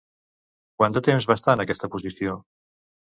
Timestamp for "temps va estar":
1.07-1.57